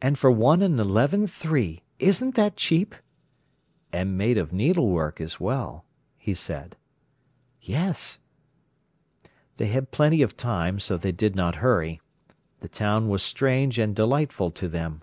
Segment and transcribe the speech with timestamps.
[0.00, 1.82] And for one and eleven three.
[1.98, 2.94] Isn't that cheap?"
[3.92, 5.84] "And made of needlework as well,"
[6.16, 6.76] he said.
[7.60, 8.20] "Yes."
[9.56, 12.00] They had plenty of time, so they did not hurry.
[12.60, 15.02] The town was strange and delightful to them.